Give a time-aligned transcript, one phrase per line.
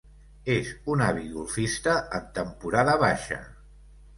[0.53, 3.39] Es un àvid golfista en temporada baixa.